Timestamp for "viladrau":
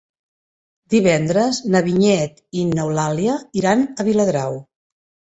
4.09-4.57